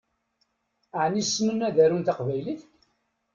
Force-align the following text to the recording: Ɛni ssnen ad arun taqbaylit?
Ɛni 1.01 1.23
ssnen 1.25 1.65
ad 1.67 1.77
arun 1.83 2.03
taqbaylit? 2.07 2.61